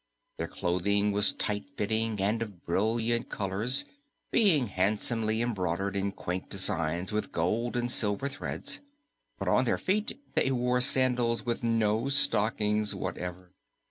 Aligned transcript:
Their 0.37 0.47
clothing 0.47 1.11
was 1.11 1.31
tight 1.31 1.77
fitting 1.77 2.19
and 2.19 2.41
of 2.41 2.65
brilliant 2.65 3.29
colors, 3.29 3.85
being 4.31 4.65
handsomely 4.65 5.43
embroidered 5.43 5.95
in 5.95 6.11
quaint 6.11 6.49
designs 6.49 7.11
with 7.11 7.31
gold 7.31 7.77
or 7.77 7.87
silver 7.87 8.27
threads; 8.27 8.79
but 9.37 9.47
on 9.47 9.65
their 9.65 9.77
feet 9.77 10.19
they 10.33 10.49
wore 10.51 10.81
sandals 10.81 11.45
with 11.45 11.63
no 11.63 12.09
stockings 12.09 12.95
whatever. 12.95 13.51